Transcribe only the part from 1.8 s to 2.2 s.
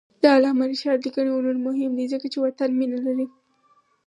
دی